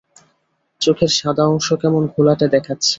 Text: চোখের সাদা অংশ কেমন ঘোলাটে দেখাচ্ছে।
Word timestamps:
চোখের 0.81 1.11
সাদা 1.11 1.43
অংশ 1.45 1.67
কেমন 1.73 2.03
ঘোলাটে 2.07 2.47
দেখাচ্ছে। 2.47 2.89